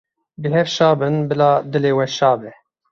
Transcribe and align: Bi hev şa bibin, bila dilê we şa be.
Bi 0.41 0.47
hev 0.55 0.67
şa 0.75 0.89
bibin, 0.99 1.17
bila 1.29 1.51
dilê 1.71 1.91
we 1.97 2.05
şa 2.17 2.31
be. 2.39 2.51